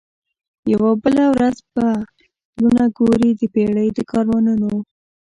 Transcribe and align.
یوه 0.73 0.91
ورځ 1.33 1.57
به 1.73 1.87
پلونه 2.51 2.83
ګوري 2.97 3.29
د 3.39 3.41
پېړۍ 3.53 3.87
د 3.93 3.99
کاروانونو 4.11 4.71